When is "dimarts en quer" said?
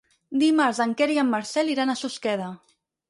0.43-1.07